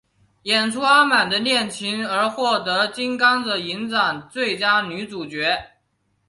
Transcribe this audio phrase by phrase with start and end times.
[0.41, 5.45] 演出阿满的恋情而获得金甘蔗影展最佳女主角。